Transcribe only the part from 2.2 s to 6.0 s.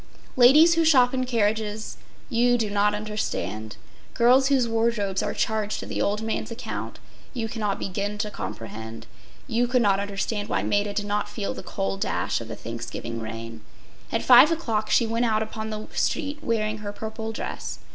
you do not understand. Girls whose wardrobes are charged to